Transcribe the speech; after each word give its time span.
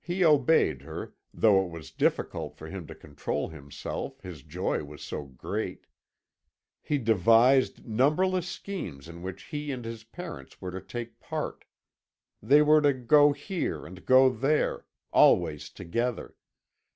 "He 0.00 0.24
obeyed 0.24 0.82
her, 0.82 1.14
though 1.32 1.64
it 1.64 1.70
was 1.70 1.92
difficult 1.92 2.56
for 2.56 2.66
him 2.66 2.84
to 2.88 2.96
control 2.96 3.50
himself, 3.50 4.20
his 4.20 4.42
joy 4.42 4.82
was 4.82 5.02
so 5.02 5.26
great. 5.26 5.86
He 6.82 6.98
devised 6.98 7.86
numberless 7.86 8.48
schemes 8.48 9.06
in 9.08 9.22
which 9.22 9.44
he 9.44 9.70
and 9.70 9.84
his 9.84 10.02
parents 10.02 10.60
were 10.60 10.72
to 10.72 10.80
take 10.80 11.20
part. 11.20 11.64
They 12.42 12.60
were 12.60 12.82
to 12.82 12.92
go 12.92 13.30
here, 13.30 13.86
and 13.86 13.94
to 13.94 14.02
go 14.02 14.30
there 14.30 14.84
always 15.12 15.70
together. 15.70 16.34